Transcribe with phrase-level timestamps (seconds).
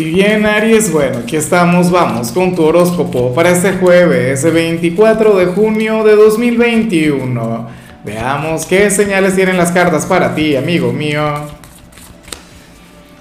[0.00, 5.44] Y bien, Aries, bueno, aquí estamos, vamos con tu horóscopo para este jueves 24 de
[5.44, 7.68] junio de 2021.
[8.02, 11.22] Veamos qué señales tienen las cartas para ti, amigo mío.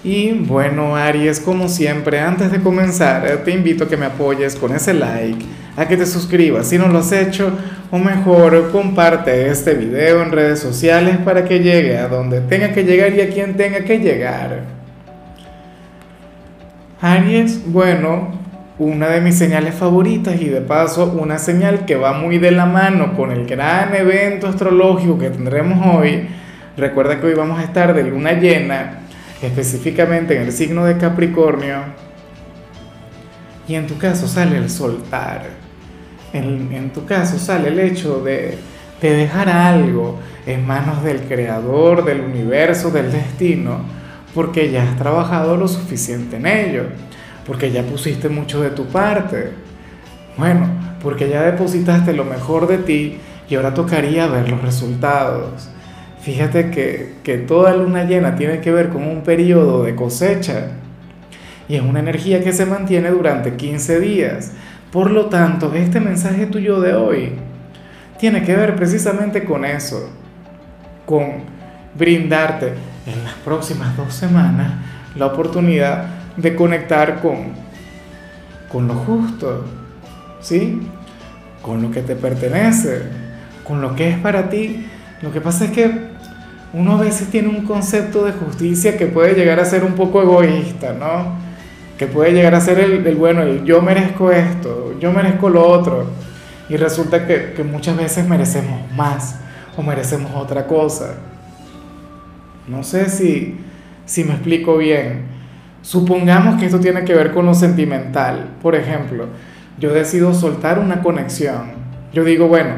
[0.05, 4.73] Y bueno, Aries, como siempre, antes de comenzar, te invito a que me apoyes con
[4.73, 7.51] ese like, a que te suscribas si no lo has hecho,
[7.91, 12.85] o mejor, comparte este video en redes sociales para que llegue a donde tenga que
[12.85, 14.78] llegar y a quien tenga que llegar.
[17.01, 18.27] Aries, bueno,
[18.77, 22.65] una de mis señales favoritas y de paso una señal que va muy de la
[22.65, 26.27] mano con el gran evento astrológico que tendremos hoy.
[26.75, 28.99] Recuerda que hoy vamos a estar de luna llena,
[29.41, 31.77] específicamente en el signo de Capricornio.
[33.65, 35.43] Y en tu caso sale el soltar.
[36.33, 38.57] En, tu caso sale el hecho de,
[39.01, 43.98] de dejar algo en manos del creador, del universo, del destino
[44.33, 46.83] porque ya has trabajado lo suficiente en ello,
[47.45, 49.51] porque ya pusiste mucho de tu parte.
[50.37, 50.67] Bueno,
[51.01, 53.17] porque ya depositaste lo mejor de ti
[53.49, 55.69] y ahora tocaría ver los resultados.
[56.21, 60.71] Fíjate que, que toda luna llena tiene que ver con un periodo de cosecha
[61.67, 64.51] y es una energía que se mantiene durante 15 días.
[64.91, 67.33] Por lo tanto, este mensaje tuyo de hoy
[68.19, 70.09] tiene que ver precisamente con eso,
[71.05, 71.43] con
[71.97, 72.73] brindarte
[73.09, 74.73] en las próximas dos semanas
[75.15, 76.05] la oportunidad
[76.37, 77.53] de conectar con,
[78.71, 79.65] con lo justo,
[80.41, 80.81] ¿sí?
[81.61, 83.03] Con lo que te pertenece,
[83.63, 84.87] con lo que es para ti.
[85.21, 86.09] Lo que pasa es que
[86.73, 90.21] uno a veces tiene un concepto de justicia que puede llegar a ser un poco
[90.21, 91.37] egoísta, ¿no?
[91.97, 96.07] Que puede llegar a ser el, bueno, el yo merezco esto, yo merezco lo otro.
[96.69, 99.39] Y resulta que, que muchas veces merecemos más
[99.75, 101.15] o merecemos otra cosa.
[102.69, 103.55] No sé si,
[104.05, 105.23] si me explico bien.
[105.81, 108.57] Supongamos que esto tiene que ver con lo sentimental.
[108.61, 109.27] Por ejemplo,
[109.79, 111.71] yo decido soltar una conexión.
[112.13, 112.75] Yo digo, bueno,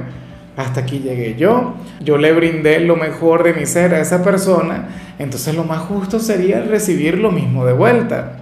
[0.56, 4.90] hasta aquí llegué yo, yo le brindé lo mejor de mi ser a esa persona,
[5.18, 8.38] entonces lo más justo sería recibir lo mismo de vuelta.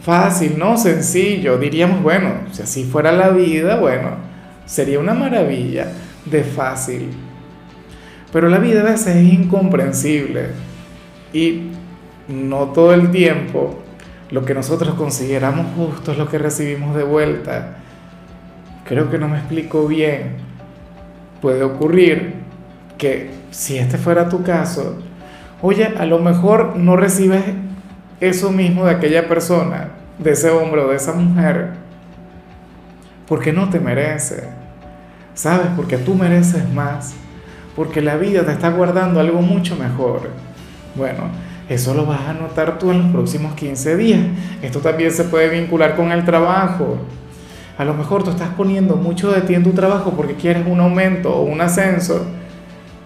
[0.00, 0.78] Fácil, ¿no?
[0.78, 1.58] Sencillo.
[1.58, 4.10] Diríamos, bueno, si así fuera la vida, bueno,
[4.64, 5.88] sería una maravilla
[6.24, 7.27] de fácil.
[8.32, 10.48] Pero la vida a veces es incomprensible
[11.32, 11.70] y
[12.28, 13.82] no todo el tiempo
[14.30, 17.78] lo que nosotros consideramos justo es lo que recibimos de vuelta.
[18.84, 20.36] Creo que no me explico bien.
[21.40, 22.34] Puede ocurrir
[22.98, 24.98] que si este fuera tu caso,
[25.62, 27.44] oye, a lo mejor no recibes
[28.20, 31.70] eso mismo de aquella persona, de ese hombre o de esa mujer,
[33.26, 34.44] porque no te merece.
[35.34, 35.68] ¿Sabes?
[35.76, 37.14] Porque tú mereces más
[37.78, 40.30] porque la vida te está guardando algo mucho mejor.
[40.96, 41.30] Bueno,
[41.68, 44.20] eso lo vas a notar tú en los próximos 15 días.
[44.60, 46.98] Esto también se puede vincular con el trabajo.
[47.78, 50.80] A lo mejor tú estás poniendo mucho de ti en tu trabajo porque quieres un
[50.80, 52.26] aumento o un ascenso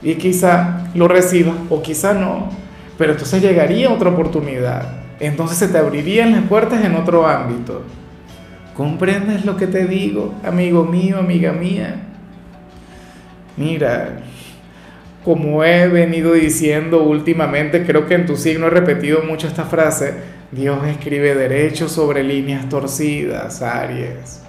[0.00, 2.49] y quizá lo recibas o quizá no,
[2.97, 4.89] pero entonces llegaría otra oportunidad.
[5.21, 7.83] Entonces se te abrirían las puertas en otro ámbito.
[8.75, 11.97] ¿Comprendes lo que te digo, amigo mío, amiga mía?
[13.59, 14.22] Mira,
[15.25, 20.15] como he venido diciendo últimamente, creo que en tu signo he repetido mucho esta frase,
[20.50, 24.43] Dios escribe derecho sobre líneas torcidas, Aries.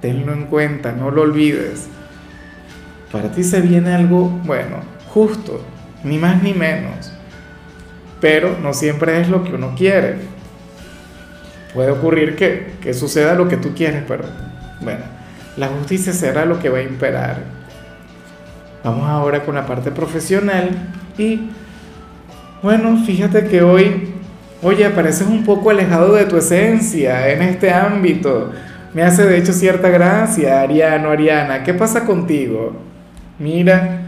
[0.00, 1.86] Tenlo en cuenta, no lo olvides.
[3.12, 5.64] Para ti se viene algo, bueno, justo,
[6.02, 7.12] ni más ni menos.
[8.20, 10.16] Pero no siempre es lo que uno quiere.
[11.74, 14.24] Puede ocurrir que, que suceda lo que tú quieres, pero
[14.80, 15.04] bueno,
[15.56, 17.61] la justicia será lo que va a imperar.
[18.84, 20.70] Vamos ahora con la parte profesional
[21.16, 21.50] y
[22.62, 24.12] bueno, fíjate que hoy,
[24.60, 28.50] oye, pareces un poco alejado de tu esencia en este ámbito.
[28.92, 31.62] Me hace de hecho cierta gracia, Ariano, Ariana.
[31.62, 32.72] ¿Qué pasa contigo?
[33.38, 34.00] Mira,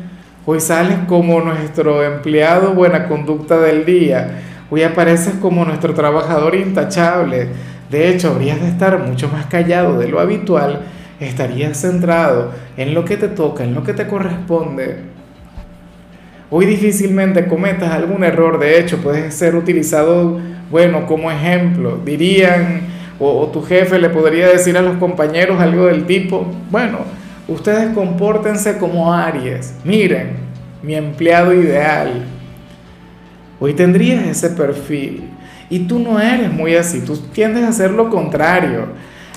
[0.44, 4.40] hoy sales como nuestro empleado buena conducta del día.
[4.70, 7.46] Hoy apareces como nuestro trabajador intachable.
[7.90, 10.80] De hecho, habrías de estar mucho más callado de lo habitual
[11.20, 14.96] estarías centrado en lo que te toca, en lo que te corresponde.
[16.50, 20.38] Hoy difícilmente cometas algún error, de hecho puede ser utilizado,
[20.70, 21.98] bueno, como ejemplo.
[22.04, 22.82] Dirían,
[23.18, 26.98] o, tu jefe le podría decir a los compañeros algo del tipo, bueno,
[27.48, 30.36] ustedes compórtense como Aries, miren,
[30.82, 32.24] mi empleado ideal.
[33.60, 35.30] Hoy tendrías ese perfil
[35.70, 38.88] y tú no eres muy así, tú tiendes a hacer lo contrario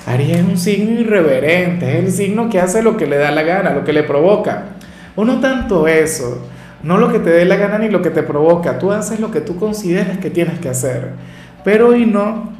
[0.08, 3.42] Aries es un signo irreverente, es el signo que hace lo que le da la
[3.42, 4.64] gana, lo que le provoca.
[5.16, 6.46] O no tanto eso,
[6.82, 9.30] no lo que te dé la gana ni lo que te provoca, tú haces lo
[9.30, 11.10] que tú consideras que tienes que hacer.
[11.64, 12.58] Pero hoy no,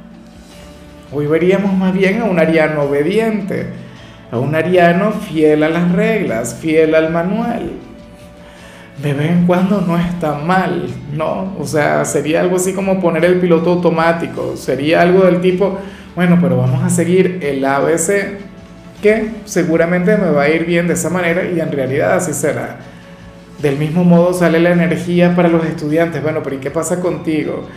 [1.11, 3.67] Hoy veríamos más bien a un ariano obediente,
[4.31, 7.71] a un ariano fiel a las reglas, fiel al manual.
[9.03, 10.87] De vez en cuando no está mal,
[11.17, 11.55] ¿no?
[11.59, 15.79] O sea, sería algo así como poner el piloto automático, sería algo del tipo,
[16.19, 18.41] bueno, pero vamos a seguir el ABC,
[19.01, 22.79] que seguramente me va a ir bien de esa manera y en realidad así será.
[23.63, 26.21] Del mismo modo sale la energía para los estudiantes.
[26.21, 27.69] Bueno, pero ¿y qué pasa contigo?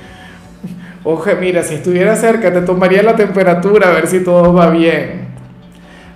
[1.04, 5.28] Oje, mira, si estuviera cerca te tomaría la temperatura a ver si todo va bien.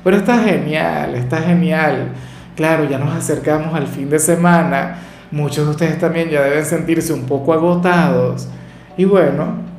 [0.04, 2.08] Pero está genial, está genial.
[2.56, 4.98] Claro, ya nos acercamos al fin de semana.
[5.30, 8.48] Muchos de ustedes también ya deben sentirse un poco agotados.
[8.98, 9.75] Y bueno,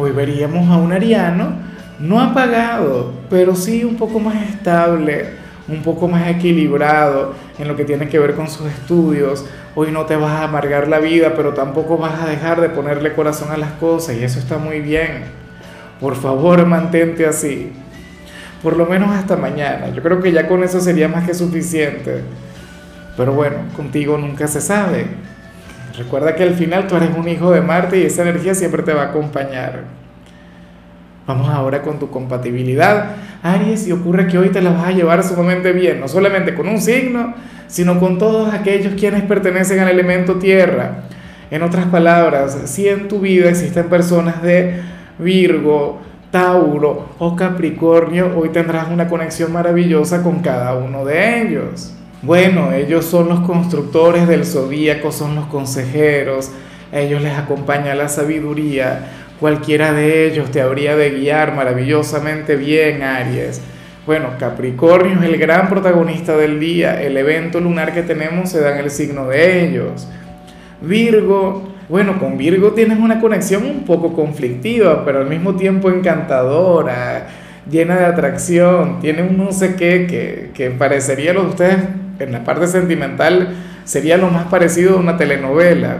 [0.00, 1.70] hoy veríamos a un ariano
[2.00, 5.26] no apagado, pero sí un poco más estable,
[5.68, 9.44] un poco más equilibrado en lo que tiene que ver con sus estudios.
[9.74, 13.12] Hoy no te vas a amargar la vida, pero tampoco vas a dejar de ponerle
[13.12, 15.24] corazón a las cosas y eso está muy bien.
[16.00, 17.70] Por favor, mantente así.
[18.62, 19.90] Por lo menos hasta mañana.
[19.90, 22.22] Yo creo que ya con eso sería más que suficiente.
[23.16, 25.06] Pero bueno, contigo nunca se sabe.
[26.00, 28.94] Recuerda que al final tú eres un hijo de Marte y esa energía siempre te
[28.94, 29.82] va a acompañar.
[31.26, 35.22] Vamos ahora con tu compatibilidad, Aries, y ocurre que hoy te la vas a llevar
[35.22, 37.34] sumamente bien, no solamente con un signo,
[37.66, 41.02] sino con todos aquellos quienes pertenecen al elemento tierra.
[41.50, 44.80] En otras palabras, si en tu vida existen personas de
[45.18, 46.00] Virgo,
[46.30, 51.94] Tauro o Capricornio, hoy tendrás una conexión maravillosa con cada uno de ellos.
[52.22, 56.50] Bueno, ellos son los constructores del zodíaco, son los consejeros,
[56.92, 59.06] a ellos les acompaña la sabiduría,
[59.40, 63.62] Cualquiera de ellos te habría de guiar maravillosamente bien, Aries.
[64.04, 67.00] Bueno, Capricornio es el gran protagonista del día.
[67.00, 70.06] El evento lunar que tenemos se da en el signo de ellos.
[70.82, 77.28] Virgo, bueno, con Virgo tienes una conexión un poco conflictiva, pero al mismo tiempo encantadora,
[77.70, 79.00] llena de atracción.
[79.00, 81.78] Tiene un no sé qué que, que parecería lo de ustedes
[82.20, 85.98] en la parte sentimental sería lo más parecido a una telenovela.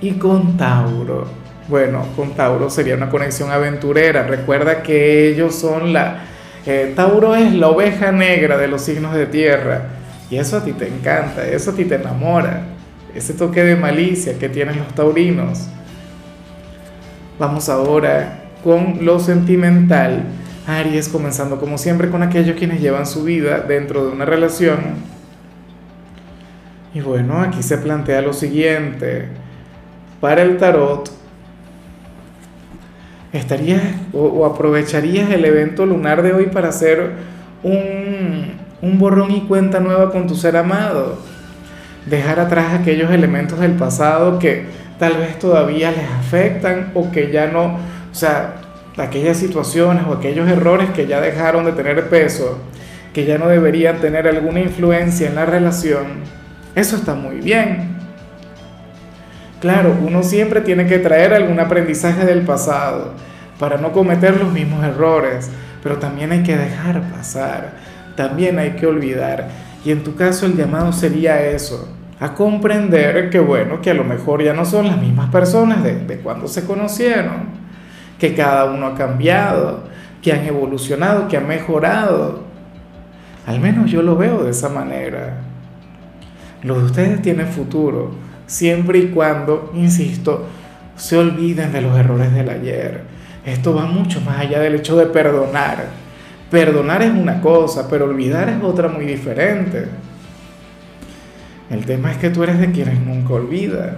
[0.00, 4.24] Y con Tauro bueno, con Tauro sería una conexión aventurera.
[4.24, 6.24] Recuerda que ellos son la...
[6.66, 9.82] Eh, Tauro es la oveja negra de los signos de tierra.
[10.30, 12.62] Y eso a ti te encanta, eso a ti te enamora.
[13.14, 15.68] Ese toque de malicia que tienen los taurinos.
[17.38, 20.24] Vamos ahora con lo sentimental.
[20.66, 25.11] Aries comenzando como siempre con aquellos quienes llevan su vida dentro de una relación.
[26.94, 29.28] Y bueno, aquí se plantea lo siguiente.
[30.20, 31.10] Para el tarot,
[33.32, 33.80] ¿Estarías
[34.12, 37.12] o, aprovecharías el evento lunar de hoy para hacer
[37.62, 38.52] un,
[38.82, 41.18] un borrón y cuenta nueva con tu ser amado?
[42.04, 44.66] Dejar atrás aquellos elementos del pasado que
[44.98, 48.56] tal vez todavía les afectan o que ya no, o sea,
[48.98, 52.58] aquellas situaciones o aquellos errores que ya dejaron de tener peso,
[53.14, 56.41] que ya no deberían tener alguna influencia en la relación.
[56.74, 57.96] Eso está muy bien.
[59.60, 63.12] Claro, uno siempre tiene que traer algún aprendizaje del pasado
[63.58, 65.50] para no cometer los mismos errores,
[65.82, 67.74] pero también hay que dejar pasar,
[68.16, 69.48] también hay que olvidar.
[69.84, 71.88] Y en tu caso el llamado sería eso,
[72.18, 76.20] a comprender que bueno, que a lo mejor ya no son las mismas personas de,
[76.22, 77.62] cuando se conocieron,
[78.18, 79.84] que cada uno ha cambiado,
[80.22, 82.44] que han evolucionado, que han mejorado.
[83.46, 85.51] Al menos yo lo veo de esa manera.
[86.62, 88.12] Los de ustedes tienen futuro
[88.46, 90.46] siempre y cuando, insisto,
[90.96, 93.02] se olviden de los errores del ayer.
[93.44, 95.86] Esto va mucho más allá del hecho de perdonar.
[96.50, 99.86] Perdonar es una cosa, pero olvidar es otra muy diferente.
[101.70, 103.96] El tema es que tú eres de quienes nunca olvida.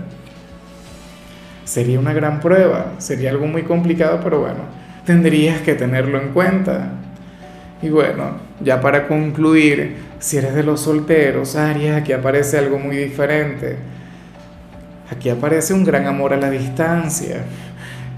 [1.64, 4.60] Sería una gran prueba, sería algo muy complicado, pero bueno,
[5.04, 6.92] tendrías que tenerlo en cuenta.
[7.82, 12.96] Y bueno, ya para concluir, si eres de los solteros, Aries, aquí aparece algo muy
[12.96, 13.76] diferente
[15.10, 17.44] Aquí aparece un gran amor a la distancia.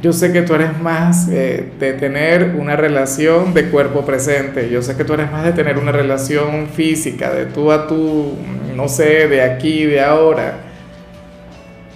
[0.02, 4.70] Yo sé que tú eres más eh, de tener una relación de cuerpo presente.
[4.70, 8.34] Yo sé que tú eres más de tener una relación física, de tú a tú,
[8.76, 10.58] no sé, de aquí, de ahora.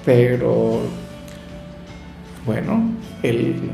[0.04, 0.80] Pero,
[2.44, 3.70] bueno, el,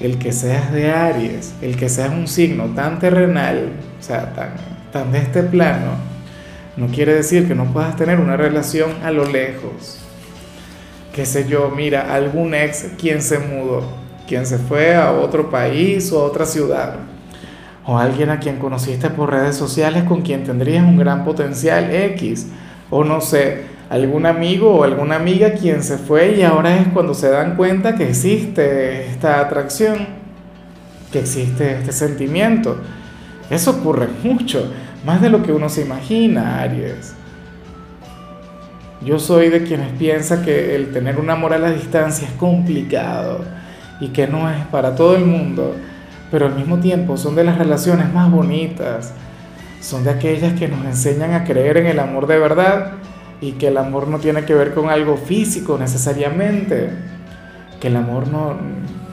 [0.00, 4.50] el que seas de Aries, el que seas un signo tan terrenal, o sea, tan,
[4.92, 5.92] tan de este plano,
[6.76, 10.04] no quiere decir que no puedas tener una relación a lo lejos
[11.18, 13.82] qué sé yo, mira, algún ex quien se mudó,
[14.28, 16.94] quien se fue a otro país o a otra ciudad,
[17.84, 22.46] o alguien a quien conociste por redes sociales con quien tendrías un gran potencial X,
[22.88, 27.14] o no sé, algún amigo o alguna amiga quien se fue y ahora es cuando
[27.14, 30.06] se dan cuenta que existe esta atracción.
[31.10, 32.76] que existe este sentimiento.
[33.50, 34.70] Eso ocurre mucho,
[35.06, 37.14] más de lo que uno se imagina, Aries.
[39.04, 43.44] Yo soy de quienes piensa que el tener un amor a la distancia es complicado
[44.00, 45.74] y que no es para todo el mundo,
[46.30, 49.14] pero al mismo tiempo son de las relaciones más bonitas,
[49.80, 52.92] son de aquellas que nos enseñan a creer en el amor de verdad
[53.40, 56.90] y que el amor no tiene que ver con algo físico necesariamente,
[57.80, 58.56] que el amor no,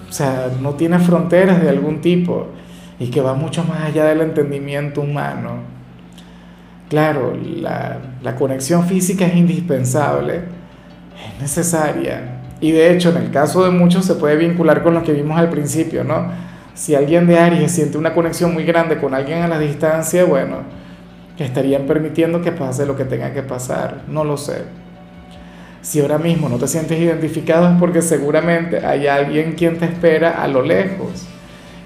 [0.10, 2.48] o sea, no tiene fronteras de algún tipo
[3.00, 5.60] y que va mucho más allá del entendimiento humano.
[6.90, 12.42] Claro, la, la, conexión física es indispensable, es necesaria.
[12.62, 15.38] Y de hecho, en el caso de muchos se puede vincular con lo que vimos
[15.38, 16.30] al principio, ¿no?
[16.74, 20.58] Si alguien de Aries siente una conexión muy grande con alguien a la distancia, bueno,
[21.44, 24.64] estarían permitiendo que pase lo que tenga que pasar, no lo sé.
[25.82, 30.42] Si ahora mismo no te sientes identificado es porque seguramente hay alguien quien te espera
[30.42, 31.28] a lo lejos.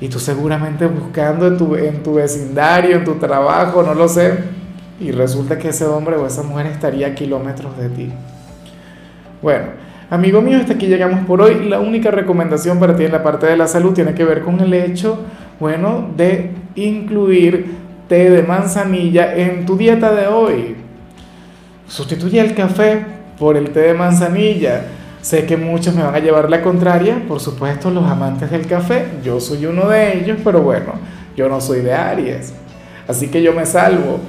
[0.02, 4.34] Y tú seguramente buscando en tu, en tu vecindario, en tu trabajo, no lo sé,
[5.00, 8.10] y resulta que ese hombre o esa mujer estaría a kilómetros de ti.
[9.42, 9.66] Bueno,
[10.10, 11.68] amigo mío, hasta aquí llegamos por hoy.
[11.70, 14.60] La única recomendación para ti en la parte de la salud tiene que ver con
[14.60, 15.20] el hecho,
[15.60, 17.66] bueno, de incluir
[18.08, 20.76] té de manzanilla en tu dieta de hoy.
[21.88, 23.06] Sustituye el café
[23.38, 24.84] por el té de manzanilla.
[25.22, 29.06] Sé que muchos me van a llevar la contraria, por supuesto los amantes del café,
[29.24, 30.94] yo soy uno de ellos, pero bueno,
[31.36, 32.54] yo no soy de Aries,
[33.08, 34.20] así que yo me salvo.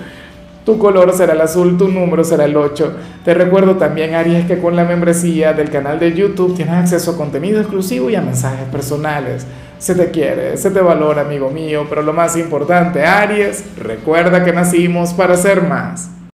[0.65, 2.93] Tu color será el azul, tu número será el 8.
[3.25, 7.17] Te recuerdo también, Aries, que con la membresía del canal de YouTube tienes acceso a
[7.17, 9.47] contenido exclusivo y a mensajes personales.
[9.79, 14.53] Se te quiere, se te valora, amigo mío, pero lo más importante, Aries, recuerda que
[14.53, 16.11] nacimos para ser más.